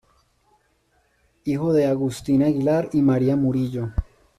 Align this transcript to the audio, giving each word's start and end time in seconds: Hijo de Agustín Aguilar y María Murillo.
Hijo 1.43 1.73
de 1.73 1.85
Agustín 1.85 2.41
Aguilar 2.41 2.89
y 2.91 3.03
María 3.03 3.35
Murillo. 3.35 3.91